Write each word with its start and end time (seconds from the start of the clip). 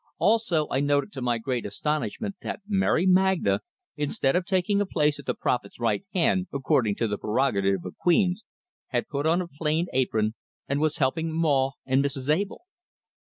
Also, 0.17 0.67
I 0.71 0.79
noted 0.79 1.11
to 1.13 1.21
my 1.21 1.37
great 1.37 1.63
astonishment 1.63 2.37
that 2.41 2.61
Mary 2.67 3.05
Magna, 3.05 3.59
instead 3.95 4.35
of 4.35 4.47
taking 4.47 4.81
a 4.81 4.85
place 4.87 5.19
at 5.19 5.27
the 5.27 5.35
prophet's 5.35 5.79
right 5.79 6.03
hand, 6.11 6.47
according 6.51 6.95
to 6.95 7.07
the 7.07 7.19
prerogative 7.19 7.85
of 7.85 7.97
queens, 7.99 8.43
had 8.87 9.07
put 9.09 9.27
on 9.27 9.43
a 9.43 9.47
plain 9.47 9.85
apron 9.93 10.33
and 10.67 10.79
was 10.79 10.97
helping 10.97 11.31
"Maw" 11.31 11.73
and 11.85 12.03
Mrs. 12.03 12.29
Abell. 12.33 12.61